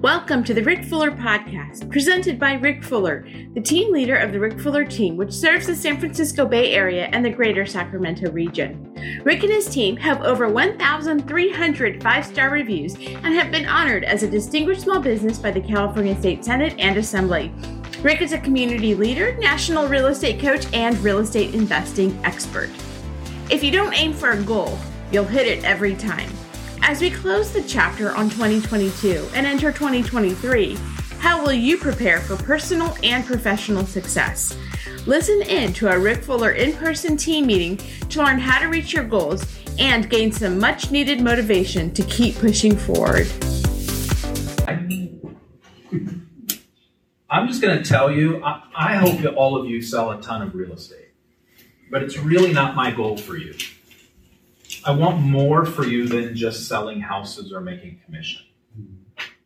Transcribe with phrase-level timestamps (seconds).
[0.00, 4.40] Welcome to the Rick Fuller Podcast, presented by Rick Fuller, the team leader of the
[4.40, 8.92] Rick Fuller team, which serves the San Francisco Bay Area and the greater Sacramento region.
[9.24, 14.22] Rick and his team have over 1,300 five star reviews and have been honored as
[14.22, 17.52] a distinguished small business by the California State Senate and Assembly.
[18.02, 22.68] Rick is a community leader, national real estate coach, and real estate investing expert.
[23.48, 24.78] If you don't aim for a goal,
[25.12, 26.30] you'll hit it every time.
[26.86, 30.76] As we close the chapter on 2022 and enter 2023,
[31.18, 34.54] how will you prepare for personal and professional success?
[35.06, 37.78] Listen in to a Rick Fuller in person team meeting
[38.10, 39.46] to learn how to reach your goals
[39.78, 43.26] and gain some much needed motivation to keep pushing forward.
[47.30, 50.20] I'm just going to tell you, I, I hope that all of you sell a
[50.20, 51.12] ton of real estate,
[51.90, 53.54] but it's really not my goal for you.
[54.86, 58.42] I want more for you than just selling houses or making commission.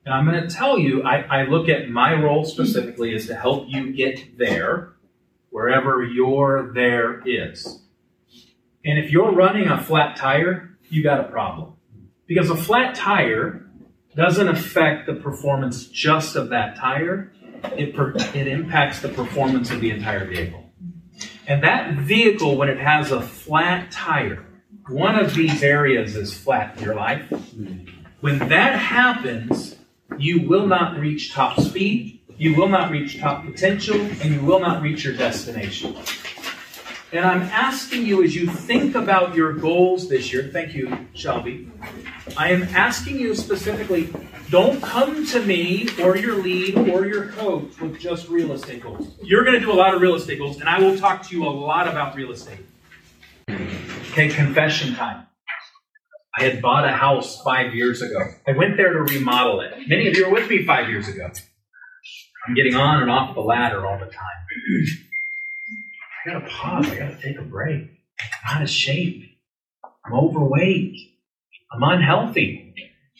[0.04, 3.36] And I'm going to tell you, I, I look at my role specifically is to
[3.36, 4.94] help you get there,
[5.50, 7.82] wherever your there is.
[8.84, 11.74] And if you're running a flat tire, you got a problem.
[12.26, 13.64] Because a flat tire
[14.16, 17.32] doesn't affect the performance just of that tire,
[17.76, 20.64] it, per, it impacts the performance of the entire vehicle.
[21.46, 24.47] And that vehicle, when it has a flat tire,
[24.88, 27.30] one of these areas is flat in your life.
[28.20, 29.76] When that happens,
[30.18, 34.60] you will not reach top speed, you will not reach top potential, and you will
[34.60, 35.96] not reach your destination.
[37.10, 41.70] And I'm asking you as you think about your goals this year, thank you, Shelby.
[42.36, 44.12] I am asking you specifically
[44.50, 49.08] don't come to me or your lead or your coach with just real estate goals.
[49.22, 51.36] You're going to do a lot of real estate goals, and I will talk to
[51.36, 52.60] you a lot about real estate.
[53.48, 55.26] Okay, confession time.
[56.38, 58.18] I had bought a house five years ago.
[58.46, 59.72] I went there to remodel it.
[59.88, 61.30] Many of you were with me five years ago.
[62.46, 64.94] I'm getting on and off the ladder all the time.
[66.26, 66.90] I gotta pause.
[66.90, 67.90] I gotta take a break.
[68.20, 69.24] I'm out of shape.
[70.04, 70.94] I'm overweight.
[71.72, 72.74] I'm unhealthy.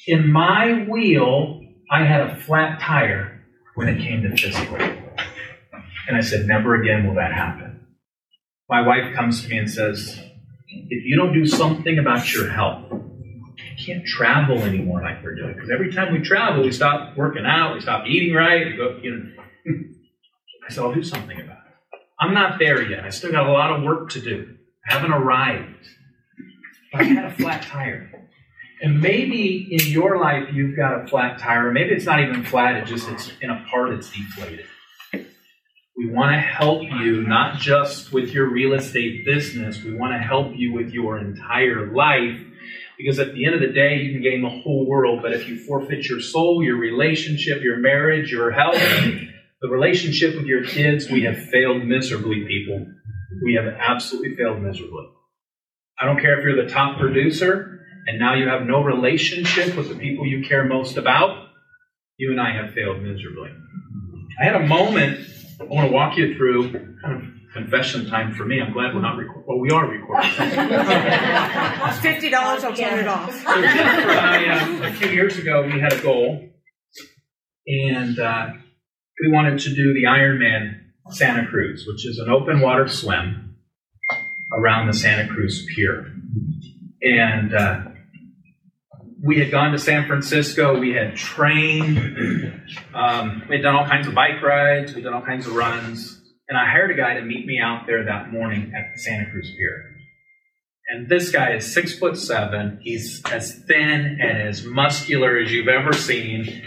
[0.07, 1.61] In my wheel,
[1.91, 4.77] I had a flat tire when it came to physical.
[4.77, 7.87] And I said, never again will that happen.
[8.69, 10.19] My wife comes to me and says,
[10.69, 15.55] if you don't do something about your health, you can't travel anymore like we're doing.
[15.55, 18.67] Because every time we travel, we stop working out, we stop eating right.
[18.67, 19.43] We go, you know.
[20.69, 22.01] I said, I'll do something about it.
[22.21, 23.05] I'm not there yet.
[23.05, 24.55] I still got a lot of work to do.
[24.87, 25.87] I haven't arrived.
[26.93, 28.29] But I had a flat tire.
[28.83, 31.73] And maybe in your life you've got a flat tire.
[31.73, 34.67] Maybe it's not even flat, it just it's in a part it's deflated.
[35.99, 40.19] We want to help you not just with your real estate business, we want to
[40.19, 42.41] help you with your entire life.
[42.97, 45.49] Because at the end of the day, you can gain the whole world, but if
[45.49, 48.81] you forfeit your soul, your relationship, your marriage, your health,
[49.61, 52.87] the relationship with your kids, we have failed miserably, people.
[53.45, 55.07] We have absolutely failed miserably.
[56.01, 59.89] I don't care if you're the top producer and now you have no relationship with
[59.89, 61.49] the people you care most about.
[62.19, 63.51] You and I have failed miserably.
[64.41, 65.27] I had a moment
[65.61, 68.61] I want to walk you through kind of confession time for me.
[68.61, 69.45] I'm glad we're not recording.
[69.47, 70.31] Well, we are recording.
[72.01, 73.33] Fifty dollars, I'll turn it off.
[73.33, 76.49] So Jennifer and I, uh, a few years ago, we had a goal,
[77.67, 78.51] and uh,
[79.21, 80.79] we wanted to do the Ironman
[81.11, 83.57] Santa Cruz, which is an open water swim
[84.53, 86.13] around the Santa Cruz Pier.
[87.03, 87.81] And uh,
[89.23, 90.79] we had gone to San Francisco.
[90.79, 91.99] We had trained.
[92.95, 94.95] Um, we had done all kinds of bike rides.
[94.95, 96.21] We'd done all kinds of runs.
[96.49, 99.31] And I hired a guy to meet me out there that morning at the Santa
[99.31, 99.97] Cruz Pier.
[100.89, 102.79] And this guy is six foot seven.
[102.83, 106.63] He's as thin and as muscular as you've ever seen.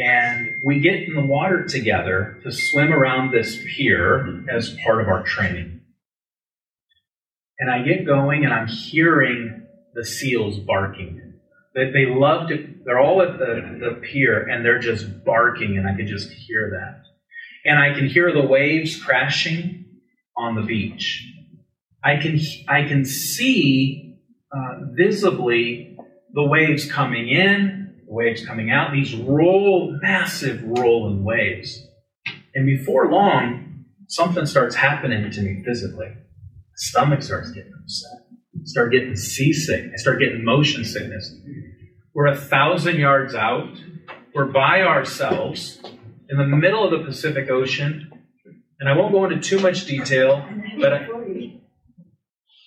[0.00, 5.08] And we get in the water together to swim around this pier as part of
[5.08, 5.82] our training.
[7.58, 11.23] And I get going and I'm hearing the seals barking
[11.74, 15.88] they, they love to, they're all at the, the pier and they're just barking, and
[15.88, 17.02] I can just hear that.
[17.64, 19.84] And I can hear the waves crashing
[20.36, 21.26] on the beach.
[22.02, 22.38] I can,
[22.68, 24.18] I can see
[24.52, 25.96] uh, visibly
[26.32, 31.80] the waves coming in, the waves coming out, these roll, massive rolling waves.
[32.54, 36.08] And before long, something starts happening to me physically.
[36.08, 38.23] My stomach starts getting upset.
[38.64, 39.90] Start getting seasick.
[39.92, 41.34] I start getting motion sickness.
[42.14, 43.68] We're a thousand yards out.
[44.34, 45.80] We're by ourselves
[46.28, 48.10] in the middle of the Pacific Ocean.
[48.80, 50.44] And I won't go into too much detail,
[50.80, 51.08] but I,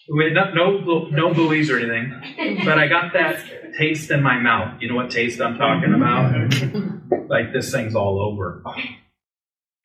[0.10, 3.44] we had no, no, no buoys or anything, but I got that
[3.78, 4.82] taste in my mouth.
[4.82, 7.30] You know what taste I'm talking about?
[7.30, 8.64] like this thing's all over.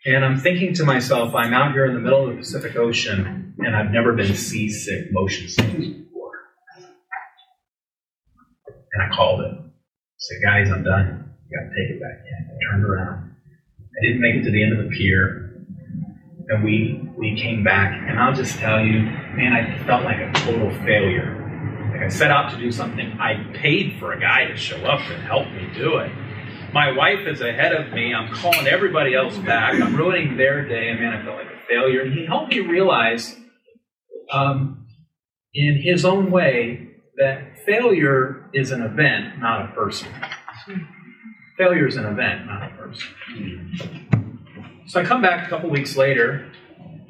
[0.04, 3.54] And I'm thinking to myself, I'm out here in the middle of the Pacific Ocean,
[3.58, 6.32] and I've never been seasick, motion sick before.
[8.92, 9.52] And I called it.
[9.52, 11.30] I said, guys, I'm done.
[11.48, 12.50] You gotta take it back in.
[12.50, 13.36] I turned around.
[13.78, 15.38] I didn't make it to the end of the pier.
[16.48, 20.32] And we we came back, and I'll just tell you, man, I felt like a
[20.32, 21.38] total failure.
[21.92, 23.12] Like I set out to do something.
[23.20, 26.10] I paid for a guy to show up and help me do it.
[26.72, 28.14] My wife is ahead of me.
[28.14, 29.74] I'm calling everybody else back.
[29.80, 32.00] I'm ruining their day, and man, I felt like a failure.
[32.00, 33.36] And he helped me realize,
[34.30, 34.86] um,
[35.52, 36.88] in his own way,
[37.18, 40.08] that failure is an event, not a person.
[41.58, 43.76] Failure is an event, not a person.
[44.86, 46.50] So I come back a couple weeks later.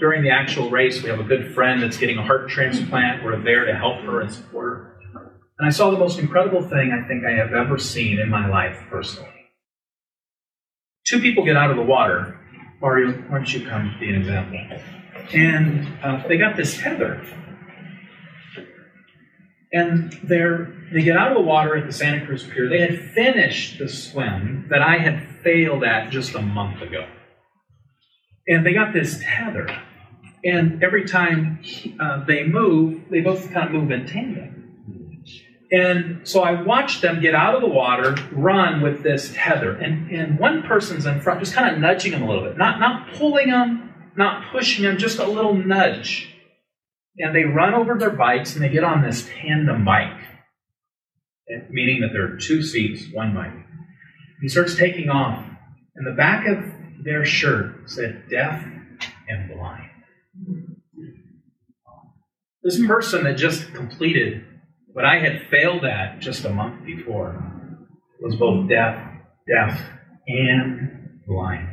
[0.00, 3.22] During the actual race, we have a good friend that's getting a heart transplant.
[3.22, 5.40] We're there to help her and support her.
[5.60, 8.48] And I saw the most incredible thing I think I have ever seen in my
[8.48, 9.31] life personally.
[11.06, 12.38] Two people get out of the water.
[12.80, 14.58] Mario, why don't you come be an example?
[15.32, 17.24] And uh, they got this tether
[19.72, 22.68] and they're, they get out of the water at the Santa Cruz Pier.
[22.68, 27.06] They had finished the swim that I had failed at just a month ago.
[28.46, 29.68] And they got this tether.
[30.44, 31.60] And every time
[31.98, 34.61] uh, they move, they both kind of move in tandem.
[35.72, 39.72] And so I watched them get out of the water, run with this tether.
[39.72, 42.58] And, and one person's in front, just kind of nudging them a little bit.
[42.58, 46.32] Not, not pulling them, not pushing them, just a little nudge
[47.18, 50.20] and they run over their bikes and they get on this tandem bike,
[51.50, 53.52] eh, meaning that there are two seats, one bike.
[54.40, 55.44] He starts taking off,
[55.94, 58.64] and the back of their shirt said deaf
[59.28, 59.90] and blind.
[62.62, 64.44] This person that just completed
[64.92, 67.42] what I had failed at just a month before
[68.20, 68.96] was both deaf,
[69.48, 69.80] deaf,
[70.28, 71.68] and blind.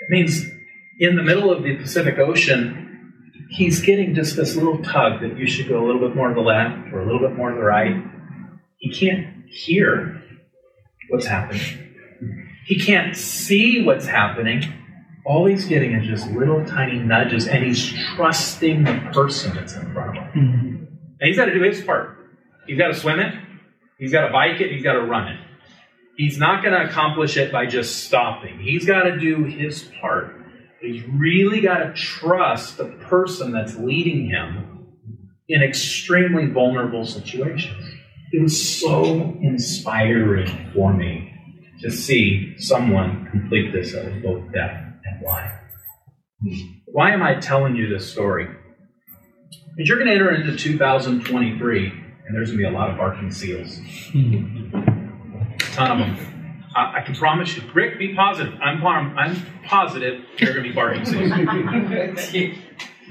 [0.00, 0.44] It means
[0.98, 3.12] in the middle of the Pacific Ocean,
[3.50, 6.34] he's getting just this little tug that you should go a little bit more to
[6.34, 7.96] the left or a little bit more to the right.
[8.78, 10.22] He can't hear
[11.08, 11.94] what's happening.
[12.66, 14.62] He can't see what's happening.
[15.24, 19.92] All he's getting is just little tiny nudges, and he's trusting the person that's in
[19.92, 20.32] front of him.
[20.34, 20.57] Mm-hmm.
[21.20, 22.16] And he's got to do his part.
[22.66, 23.34] He's got to swim it,
[23.98, 25.40] he's got to bike it, he's got to run it.
[26.16, 28.58] He's not going to accomplish it by just stopping.
[28.58, 30.34] He's got to do his part.
[30.80, 34.86] He's really got to trust the person that's leading him
[35.48, 37.94] in extremely vulnerable situations.
[38.32, 41.32] It was so inspiring for me
[41.80, 45.52] to see someone complete this was both death and life.
[46.86, 48.48] Why am I telling you this story?
[49.78, 52.96] Because you're going to enter into 2023, and there's going to be a lot of
[52.96, 53.78] barking seals.
[54.12, 56.64] A ton of them.
[56.74, 58.54] I, I can promise you, Rick, be positive.
[58.60, 61.30] I'm, I'm positive they're going to be barking seals.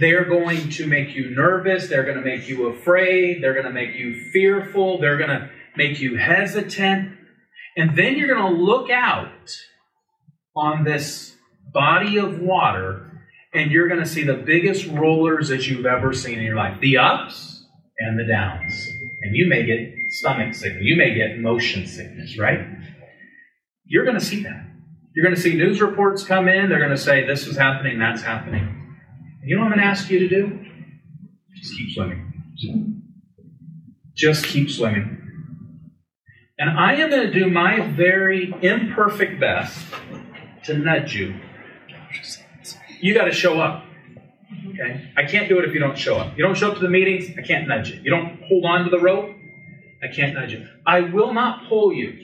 [0.02, 1.88] they're going to make you nervous.
[1.88, 3.42] They're going to make you afraid.
[3.42, 5.00] They're going to make you fearful.
[5.00, 7.18] They're going to make you hesitant.
[7.78, 9.56] And then you're going to look out
[10.54, 11.34] on this
[11.74, 13.06] body of water
[13.53, 16.79] and you're going to see the biggest rollers that you've ever seen in your life
[16.81, 17.65] the ups
[17.99, 18.89] and the downs.
[19.21, 20.83] And you may get stomach sickness.
[20.83, 22.59] You may get motion sickness, right?
[23.85, 24.65] You're going to see that.
[25.16, 26.69] You're going to see news reports come in.
[26.69, 28.61] They're going to say, this is happening, that's happening.
[28.61, 30.66] And you know what I'm going to ask you to do?
[31.56, 33.01] Just keep swimming.
[34.16, 35.18] Just keep swimming.
[36.59, 39.80] And I am going to do my very imperfect best
[40.66, 41.39] to nudge you.
[43.01, 43.83] You got to show up.
[44.69, 45.11] Okay?
[45.18, 46.37] I can't do it if you don't show up.
[46.37, 48.01] You don't show up to the meetings, I can't nudge you.
[48.04, 49.35] You don't hold on to the rope,
[50.04, 50.68] I can't nudge you.
[50.85, 52.18] I will not pull you.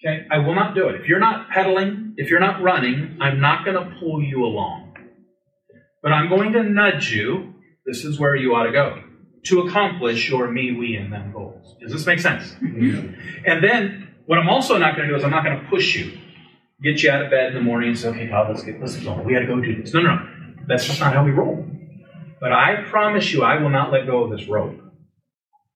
[0.00, 0.26] Okay?
[0.30, 1.00] I will not do it.
[1.00, 4.94] If you're not pedaling, if you're not running, I'm not going to pull you along.
[6.02, 7.54] But I'm going to nudge you.
[7.84, 9.02] This is where you ought to go
[9.44, 11.76] to accomplish your me, we, and them goals.
[11.80, 12.54] Does this make sense?
[12.60, 13.02] Yeah.
[13.46, 15.94] And then what I'm also not going to do is I'm not going to push
[15.96, 16.18] you,
[16.82, 18.96] get you out of bed in the morning and say, okay, Todd, let's get let's
[18.96, 19.14] go.
[19.22, 19.92] We got to go do this.
[19.92, 20.28] No, no, no.
[20.66, 21.66] That's just not how we roll.
[22.40, 24.78] But I promise you, I will not let go of this rope.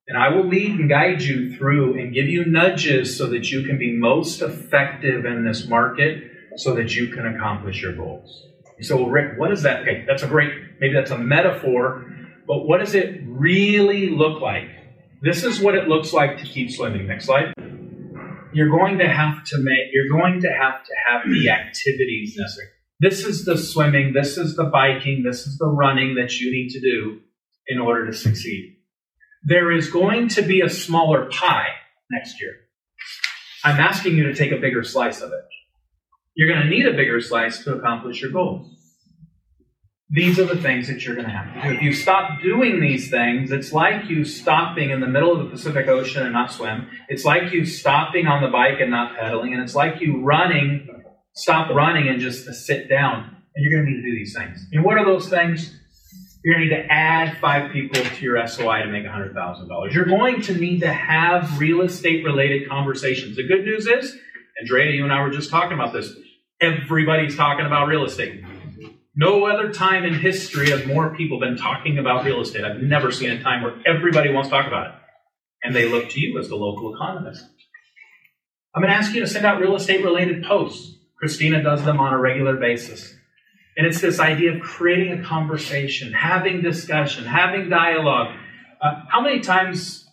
[0.08, 3.64] And I will lead and guide you through and give you nudges so that you
[3.64, 6.24] can be most effective in this market
[6.56, 8.46] so that you can accomplish your goals.
[8.80, 9.82] So, well, Rick, what is that?
[9.82, 12.04] Okay, that's a great, maybe that's a metaphor,
[12.46, 14.68] but what does it really look like?
[15.22, 17.06] This is what it looks like to keep swimming.
[17.06, 17.54] Next slide.
[18.52, 22.68] You're going to have to make, you're going to have to have the activities necessary.
[23.00, 26.70] This is the swimming, this is the biking, this is the running that you need
[26.70, 27.20] to do
[27.66, 28.76] in order to succeed
[29.44, 31.68] there is going to be a smaller pie
[32.10, 32.54] next year.
[33.64, 35.44] I'm asking you to take a bigger slice of it.
[36.34, 38.81] You're going to need a bigger slice to accomplish your goals.
[40.14, 41.74] These are the things that you're going to have to do.
[41.74, 45.50] If you stop doing these things, it's like you stopping in the middle of the
[45.50, 46.86] Pacific Ocean and not swim.
[47.08, 49.54] It's like you stopping on the bike and not pedaling.
[49.54, 50.86] And it's like you running,
[51.34, 53.36] stop running and just sit down.
[53.54, 54.66] And you're going to need to do these things.
[54.72, 55.74] And what are those things?
[56.44, 59.94] You're going to need to add five people to your SOI to make $100,000.
[59.94, 63.36] You're going to need to have real estate related conversations.
[63.36, 64.14] The good news is,
[64.60, 66.12] Andrea, you and I were just talking about this.
[66.60, 68.42] Everybody's talking about real estate.
[69.14, 72.64] No other time in history have more people been talking about real estate.
[72.64, 74.92] I've never seen a time where everybody wants to talk about it.
[75.62, 77.44] And they look to you as the local economist.
[78.74, 80.96] I'm going to ask you to send out real estate related posts.
[81.18, 83.14] Christina does them on a regular basis.
[83.76, 88.34] And it's this idea of creating a conversation, having discussion, having dialogue.
[88.80, 90.06] Uh, how many times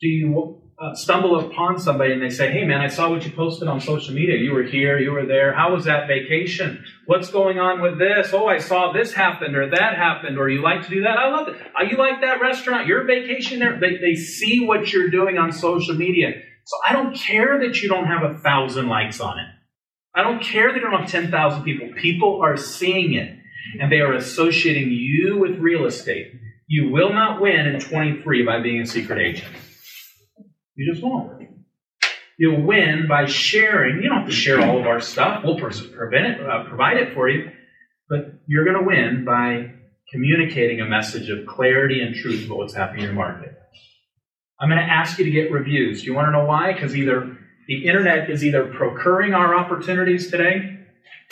[0.00, 3.32] do you uh, stumble upon somebody and they say, Hey man, I saw what you
[3.32, 4.36] posted on social media.
[4.36, 5.52] You were here, you were there.
[5.52, 6.84] How was that vacation?
[7.06, 8.32] What's going on with this?
[8.32, 11.18] Oh, I saw this happened or that happened, or you like to do that.
[11.18, 11.56] I love it.
[11.78, 12.86] Oh, you like that restaurant?
[12.86, 13.78] Your vacation there?
[13.80, 16.28] They, they see what you're doing on social media.
[16.64, 19.46] So I don't care that you don't have a thousand likes on it.
[20.14, 21.90] I don't care that you don't have 10,000 people.
[21.96, 23.36] People are seeing it
[23.80, 26.32] and they are associating you with real estate.
[26.66, 29.52] You will not win in 23 by being a secret agent.
[30.78, 31.32] You just won't.
[32.38, 34.00] You'll win by sharing.
[34.00, 35.42] You don't have to share all of our stuff.
[35.44, 37.50] We'll prevent it, uh, provide it for you.
[38.08, 39.72] But you're going to win by
[40.12, 43.58] communicating a message of clarity and truth about what's happening in your market.
[44.60, 46.02] I'm going to ask you to get reviews.
[46.02, 46.72] Do you want to know why?
[46.72, 50.78] Because either the internet is either procuring our opportunities today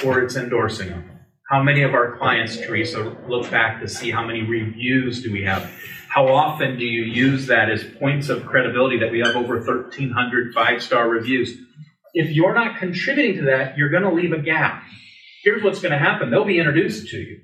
[0.04, 1.08] or it's endorsing them.
[1.48, 5.44] How many of our clients, Teresa, look back to see how many reviews do we
[5.44, 5.70] have?
[6.16, 10.54] How often do you use that as points of credibility that we have over 1,300
[10.54, 11.54] five star reviews?
[12.14, 14.82] If you're not contributing to that, you're going to leave a gap.
[15.44, 17.40] Here's what's going to happen they'll be introduced to you.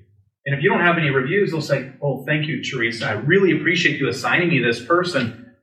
[0.47, 3.09] And if you don't have any reviews, they'll say, Oh, thank you, Teresa.
[3.09, 5.55] I really appreciate you assigning me this person.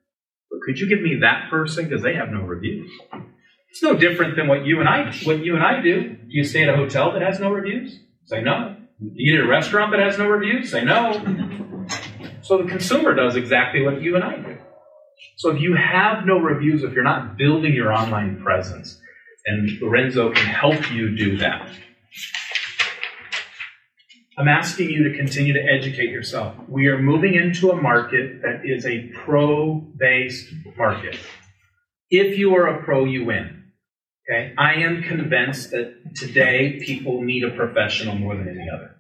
[0.51, 1.89] But could you give me that person?
[1.89, 2.91] Because they have no reviews.
[3.71, 6.09] It's no different than what you and I what you and I do.
[6.09, 7.99] Do you stay at a hotel that has no reviews?
[8.25, 8.75] Say no.
[8.99, 10.69] Do you eat at a restaurant that has no reviews?
[10.69, 11.65] Say no.
[12.49, 14.57] So the consumer does exactly what you and I do.
[15.37, 18.99] So if you have no reviews, if you're not building your online presence,
[19.45, 21.69] and Lorenzo can help you do that.
[24.35, 26.55] I'm asking you to continue to educate yourself.
[26.67, 31.19] We are moving into a market that is a pro based market.
[32.09, 33.63] If you are a pro, you win.
[34.27, 34.55] Okay?
[34.57, 38.95] I am convinced that today people need a professional more than any other.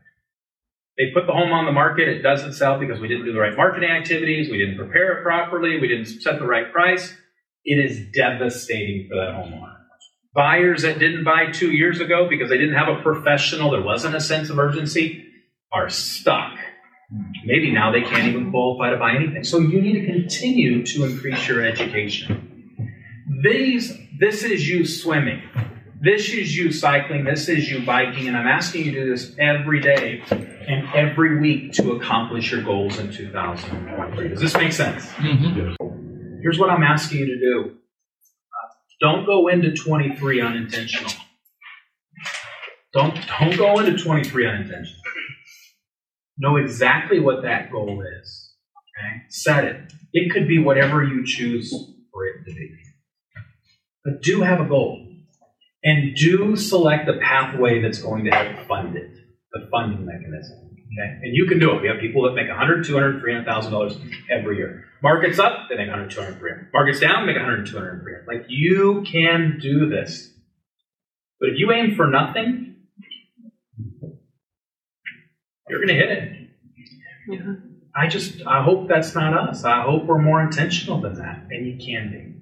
[0.99, 3.39] They put the home on the market, it doesn't sell because we didn't do the
[3.39, 7.15] right marketing activities, we didn't prepare it properly, we didn't set the right price.
[7.63, 9.77] It is devastating for that homeowner.
[10.35, 14.13] Buyers that didn't buy two years ago because they didn't have a professional, there wasn't
[14.13, 15.25] a sense of urgency,
[15.71, 16.57] are stuck.
[17.45, 19.45] Maybe now they can't even qualify to buy anything.
[19.45, 22.75] So you need to continue to increase your education.
[23.41, 25.41] These, this is you swimming.
[26.01, 27.25] This is you cycling.
[27.25, 28.29] This is you biking.
[28.29, 32.63] And I'm asking you to do this every day and every week to accomplish your
[32.63, 34.29] goals in 2023.
[34.29, 35.05] Does this make sense?
[35.07, 36.39] Mm-hmm.
[36.41, 38.67] Here's what I'm asking you to do uh,
[39.01, 41.11] don't go into 23 unintentional.
[42.93, 45.01] Don't, don't go into 23 unintentional.
[46.37, 48.53] Know exactly what that goal is.
[48.77, 49.23] Okay?
[49.27, 49.91] Set it.
[50.13, 51.71] It could be whatever you choose
[52.13, 52.69] for it to be.
[54.05, 55.08] But do have a goal.
[55.83, 59.15] And do select the pathway that's going to help fund it
[59.51, 60.57] the funding mechanism.
[60.59, 61.19] Okay?
[61.23, 61.81] And you can do it.
[61.81, 63.97] We have people that make 100, 200, 300,000 dollars
[64.29, 64.85] every year.
[65.01, 66.69] Markets up, they make 100, 200, 300.
[66.73, 68.25] Markets down, make 100, 200, 300.
[68.27, 70.31] Like you can do this.
[71.39, 72.75] But if you aim for nothing,
[75.69, 76.49] you're going to hit it.
[77.29, 77.53] Yeah.
[77.95, 79.63] I just, I hope that's not us.
[79.63, 82.41] I hope we're more intentional than that, and you can be.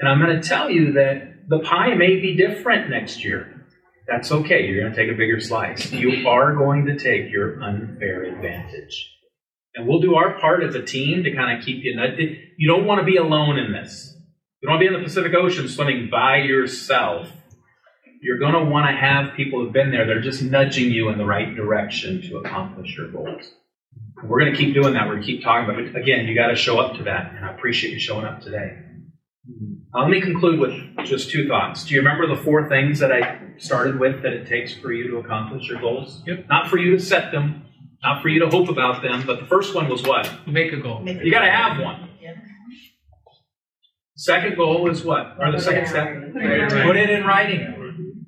[0.00, 3.66] And I'm going to tell you that the pie may be different next year.
[4.08, 4.66] That's okay.
[4.66, 5.92] You're going to take a bigger slice.
[5.92, 9.10] You are going to take your unfair advantage.
[9.74, 11.94] And we'll do our part as a team to kind of keep you.
[12.58, 14.14] You don't want to be alone in this.
[14.60, 17.28] You don't want to be in the Pacific Ocean swimming by yourself.
[18.20, 21.08] You're going to want to have people who've been there that are just nudging you
[21.08, 23.50] in the right direction to accomplish your goals.
[24.22, 25.06] We're going to keep doing that.
[25.06, 25.96] We're going to keep talking about it.
[25.96, 28.78] Again, you got to show up to that, and I appreciate you showing up today.
[29.94, 30.72] Uh, let me conclude with
[31.06, 31.84] just two thoughts.
[31.84, 35.10] Do you remember the four things that I started with that it takes for you
[35.10, 36.22] to accomplish your goals?
[36.26, 36.46] Yep.
[36.48, 37.66] Not for you to set them,
[38.02, 40.30] not for you to hope about them, but the first one was what?
[40.46, 41.02] Make a goal.
[41.06, 42.08] You got to have one.
[44.16, 45.36] Second goal is what?
[45.38, 46.06] Or the second step?
[46.32, 48.26] Put it in writing.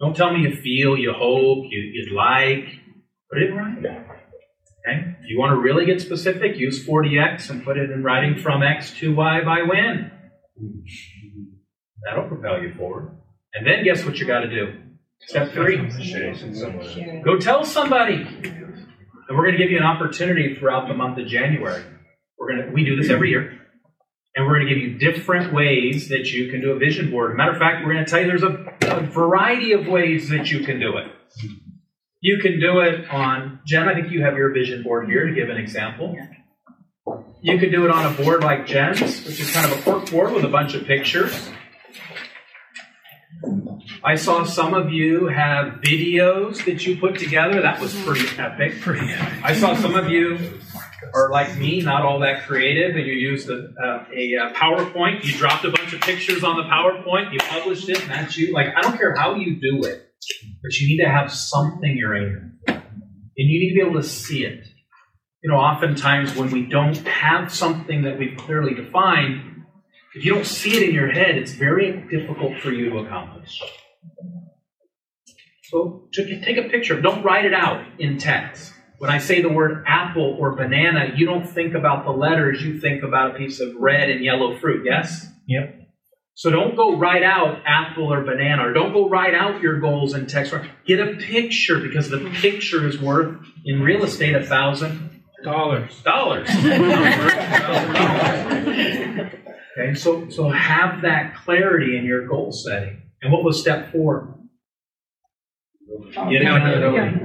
[0.00, 2.66] Don't tell me you feel, you hope, you, you'd like.
[3.30, 3.86] Put it in writing.
[3.86, 5.16] Okay?
[5.20, 8.62] If you want to really get specific, use 4DX and put it in writing from
[8.62, 10.10] x to y by when.
[12.04, 13.16] That'll propel you forward.
[13.54, 14.78] And then guess what you got to do?
[15.20, 15.76] Step three.
[17.24, 18.14] Go tell somebody.
[18.14, 21.84] And we're going to give you an opportunity throughout the month of January.
[22.38, 23.58] We're going to we do this every year.
[24.34, 27.36] And we're going to give you different ways that you can do a vision board.
[27.36, 30.50] Matter of fact, we're going to tell you there's a, a variety of ways that
[30.50, 31.06] you can do it.
[32.20, 35.34] You can do it on, Jen, I think you have your vision board here to
[35.34, 36.16] give an example.
[37.42, 40.08] You can do it on a board like Jen's, which is kind of a cork
[40.12, 41.50] board with a bunch of pictures.
[44.04, 47.60] I saw some of you have videos that you put together.
[47.60, 48.74] That was pretty epic.
[48.80, 49.44] Pretty epic.
[49.44, 50.60] I saw some of you
[51.14, 55.24] are like me, not all that creative, and you used a, uh, a, a PowerPoint.
[55.24, 57.32] You dropped a bunch of pictures on the PowerPoint.
[57.32, 58.52] You published it, and that's you.
[58.52, 60.10] Like, I don't care how you do it,
[60.62, 62.52] but you need to have something you're aiming.
[62.68, 62.80] And
[63.36, 64.68] you need to be able to see it.
[65.42, 69.64] You know, oftentimes when we don't have something that we've clearly defined,
[70.14, 73.60] if you don't see it in your head, it's very difficult for you to accomplish.
[75.64, 77.00] So take a picture.
[77.00, 78.72] Don't write it out in text.
[78.98, 82.78] When I say the word apple or banana, you don't think about the letters, you
[82.78, 85.26] think about a piece of red and yellow fruit, yes?
[85.48, 85.80] Yep.
[86.34, 90.14] So don't go write out apple or banana, or don't go write out your goals
[90.14, 90.54] in text.
[90.86, 95.11] Get a picture because the picture is worth in real estate a thousand
[95.42, 96.02] dollars.
[96.02, 96.48] Dollars.
[99.78, 103.02] okay, so so have that clarity in your goal setting.
[103.22, 104.38] And what was step four?
[106.12, 107.20] Get accountability.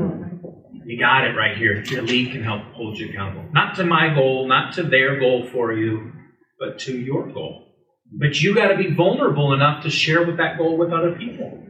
[0.86, 1.84] You got it right here.
[1.84, 3.50] Your lead can help hold you accountable.
[3.52, 6.14] Not to my goal, not to their goal for you,
[6.60, 7.66] but to your goal.
[8.12, 11.62] But you got to be vulnerable enough to share with that goal with other people.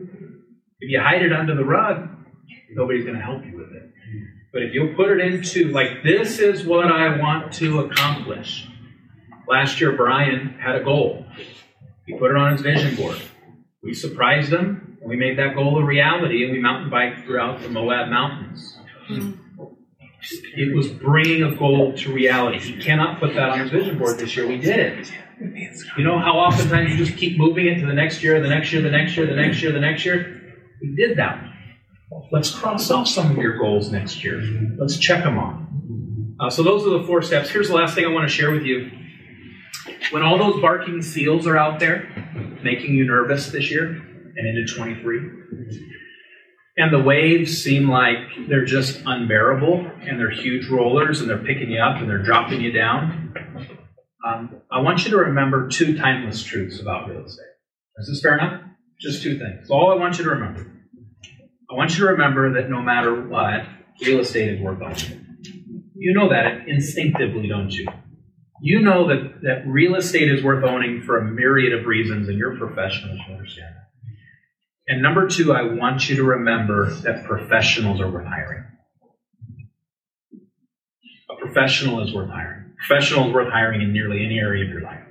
[0.80, 2.08] If you hide it under the rug,
[2.76, 3.92] nobody's going to help you with it.
[4.58, 8.68] But if you'll put it into, like, this is what I want to accomplish.
[9.48, 11.28] Last year, Brian had a goal.
[12.08, 13.22] He put it on his vision board.
[13.84, 17.62] We surprised him, and we made that goal a reality, and we mountain biked throughout
[17.62, 18.80] the Moab Mountains.
[20.56, 22.58] It was bringing a goal to reality.
[22.58, 24.48] He cannot put that on his vision board this year.
[24.48, 25.12] We did it.
[26.00, 28.74] You know how oftentimes you just keep moving it to the next year, the next
[28.74, 30.56] year, the next year, the next year, the next year?
[30.82, 31.57] We did that.
[32.32, 34.42] Let's cross off some of your goals next year.
[34.78, 35.62] Let's check them off.
[36.40, 37.50] Uh, so those are the four steps.
[37.50, 38.92] Here's the last thing I want to share with you.
[40.12, 42.08] When all those barking seals are out there,
[42.64, 45.20] making you nervous this year and into 23,
[46.78, 48.18] and the waves seem like
[48.48, 52.62] they're just unbearable and they're huge rollers and they're picking you up and they're dropping
[52.62, 53.34] you down,
[54.26, 57.44] um, I want you to remember two timeless truths about real estate.
[57.98, 58.62] Is this fair enough?
[59.02, 59.70] Just two things.
[59.70, 60.77] all I want you to remember.
[61.70, 63.62] I want you to remember that no matter what,
[64.02, 65.38] real estate is worth owning.
[65.96, 67.88] You know that instinctively, don't you?
[68.62, 72.38] You know that, that real estate is worth owning for a myriad of reasons, and
[72.38, 74.94] you're professionals who understand that.
[74.94, 78.64] And number two, I want you to remember that professionals are worth hiring.
[81.30, 82.74] A professional is worth hiring.
[82.78, 85.04] Professional is worth hiring in nearly any area of your life.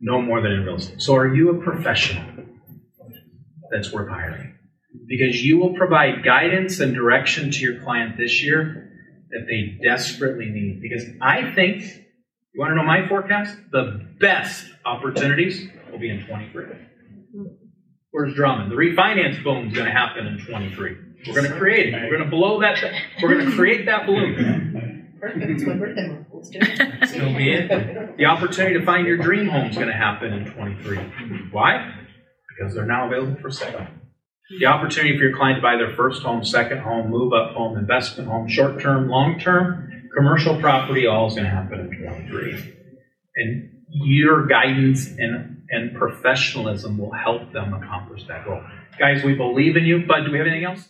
[0.00, 1.02] No more than in real estate.
[1.02, 2.24] So are you a professional
[3.72, 4.55] that's worth hiring?
[5.08, 8.90] Because you will provide guidance and direction to your client this year
[9.30, 10.80] that they desperately need.
[10.80, 13.56] Because I think, you want to know my forecast?
[13.70, 16.66] The best opportunities will be in 23.
[18.10, 18.70] Where's Drummond?
[18.70, 20.96] The refinance boom is going to happen in 23.
[21.26, 22.02] We're going to create it.
[22.02, 22.82] We're going to blow that.
[23.20, 25.16] We're going to create that balloon.
[25.20, 25.50] Perfect.
[25.50, 26.58] It's my birthday Let's do
[27.20, 27.36] it.
[27.36, 28.16] Be it.
[28.16, 30.98] The opportunity to find your dream home is going to happen in 23.
[31.50, 31.94] Why?
[32.56, 33.86] Because they're now available for sale.
[34.48, 37.76] The opportunity for your client to buy their first home, second home, move up home,
[37.76, 42.74] investment home, short term, long term, commercial property, all is going to happen in 23.
[43.36, 48.62] And your guidance and and professionalism will help them accomplish that goal.
[48.98, 50.06] Guys, we believe in you.
[50.06, 50.88] Bud, do we have anything else?